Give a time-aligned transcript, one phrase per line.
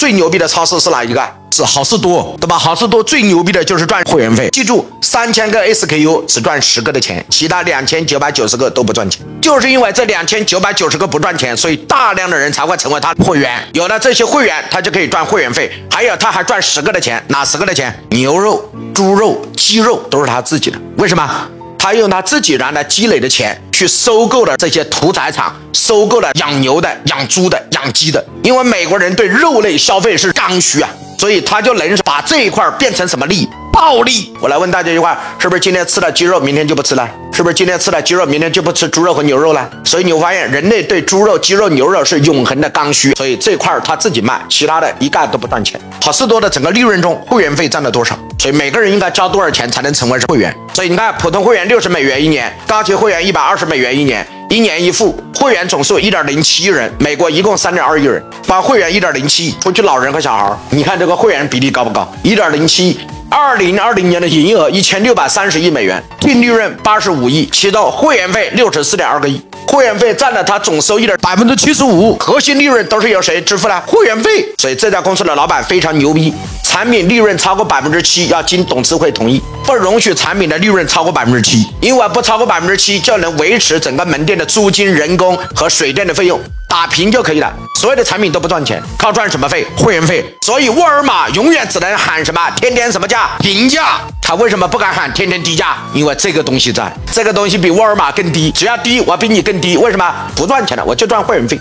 [0.00, 1.22] 最牛逼的超市是哪一个？
[1.52, 2.56] 是好事多，对吧？
[2.56, 4.48] 好事多最牛逼的就是赚会员费。
[4.48, 9.20] 记住，三千个 SKU 只赚十个的钱，其他两千九百九十个都不赚钱。
[9.42, 13.62] 就是因为这两千九百九十个不赚钱，所以大量的人才会成为他的会员。
[13.74, 17.22] 有了这些会员，他就可以赚会员费，还有他还赚十个的钱。
[17.28, 17.94] 哪十个的钱？
[18.12, 20.78] 牛肉、猪肉、鸡肉都是他自己的。
[20.96, 21.30] 为什么？
[21.78, 28.22] 他用他自己原来积累的钱去收购了这些屠宰场，收购了养牛的、养猪的、养鸡的。
[28.42, 30.90] 因为美国人对肉类消费是刚需啊，
[31.20, 33.46] 所以他就能把这一块变成什么利？
[33.70, 34.34] 暴利！
[34.40, 37.06] 我来问大家一句话：是不是今天吃了鸡肉，明天就不吃了？
[37.30, 39.68] 是不是今天吃了鸡肉，明天就不吃猪肉和牛肉了？
[39.84, 43.12] 所以你会发现，人类对猪肉、鸡肉、牛肉是永恒的刚需。
[43.16, 45.78] 所以这块他自己卖，其他的一概都不赚钱。
[46.00, 48.18] 好事多的整个利润中，会员费占了多少？
[48.38, 50.54] 所以每个人应该交多少钱才能成为会员？
[50.72, 62.12] 所以你看，普通会员六十美元一年，高级会员一百二十美元一年，一年一付，会员总数一点零七亿人，美国一共三点二亿人，把会员一点零七亿，除去老人和小孩，你看这个会员比例高不高？
[62.24, 62.98] 一点零七亿。
[63.30, 73.80] 二零二零年的营业额一千六百三十亿美元，净利润八十五亿，其中会员费六十四点二个亿，会员费占了他总收益的百分之七十五，核心利润都是由谁支付的？
[73.82, 74.44] 会员费。
[74.58, 76.34] 所以这家公司的老板非常牛逼，
[76.70, 86.40] 产品利润超过百分之七要经董事会同意，不容许产品的利润超过百分之七，因为不超过百分之七就能维持整个门店的租金、人工和水电的费用。
[86.68, 89.66] 打平就可以了，所有的产品都不赚钱，靠赚什么费？
[89.78, 90.24] 会员费。
[90.42, 92.48] 所以沃尔玛永远只能喊什么？
[92.52, 93.30] 天天什么价？
[93.40, 94.00] 平价。
[94.22, 95.76] 他为什么不敢喊天天低价？
[95.92, 99.76] 因为这个东西在，这个东西比沃尔玛更低，只要低，我比你更低。
[99.76, 100.14] 为什么？
[100.36, 101.58] 不赚钱了，我就赚会员费。